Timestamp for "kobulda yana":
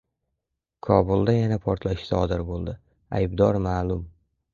0.85-1.59